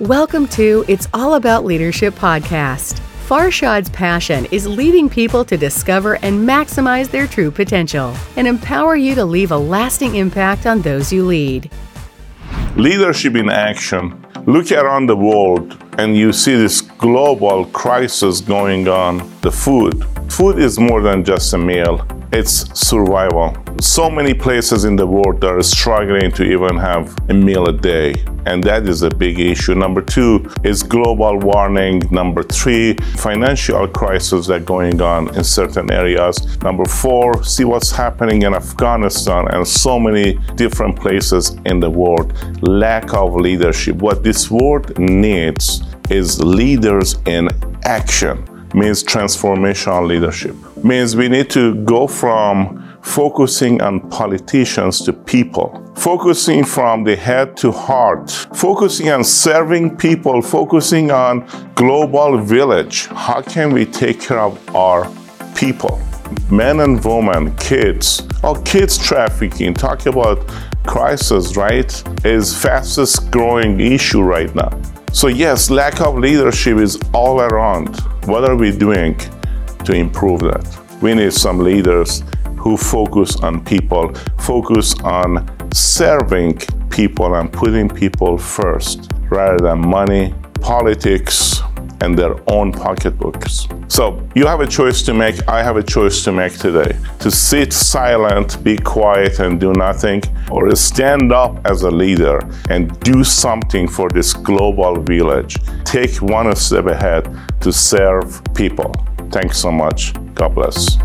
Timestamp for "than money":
89.58-90.34